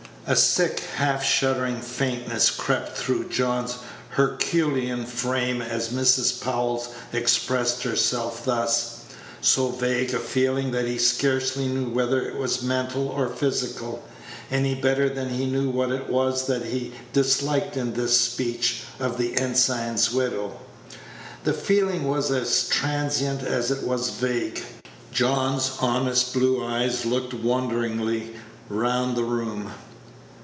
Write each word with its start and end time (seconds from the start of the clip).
A 0.27 0.35
sick, 0.35 0.81
half 0.95 1.25
shuddering 1.25 1.81
faintness 1.81 2.51
crept 2.51 2.95
through 2.95 3.27
John's 3.27 3.75
herculean 4.11 5.05
frame 5.05 5.61
as 5.61 5.89
Mrs. 5.89 6.39
Powell 6.39 6.85
expressed 7.11 7.83
herself 7.83 8.45
thus; 8.45 8.99
so 9.41 9.69
vague 9.69 10.13
a 10.13 10.19
feeling 10.19 10.71
that 10.71 10.85
he 10.87 10.97
scarcely 10.99 11.67
knew 11.67 11.89
whether 11.89 12.21
it 12.25 12.37
was 12.37 12.61
mental 12.61 13.09
or 13.09 13.27
physical, 13.27 14.01
any 14.49 14.73
better 14.73 15.09
than 15.09 15.27
he 15.31 15.43
knew 15.45 15.69
what 15.69 15.91
it 15.91 16.07
was 16.09 16.45
that 16.47 16.63
he 16.65 16.93
disliked 17.11 17.75
in 17.75 17.93
this 17.93 18.17
speech 18.17 18.83
of 19.01 19.17
the 19.17 19.37
ensign's 19.37 20.13
widow. 20.13 20.57
The 21.43 21.53
feeling 21.53 22.07
was 22.07 22.31
as 22.31 22.69
transient 22.69 23.41
as 23.43 23.69
it 23.69 23.83
was 23.83 24.11
vague. 24.11 24.63
John's 25.11 25.71
honest 25.81 26.31
blue 26.31 26.63
eyes 26.63 27.05
looked 27.05 27.33
wonderingly 27.33 28.33
round 28.69 29.17
the 29.17 29.25
room. 29.25 29.71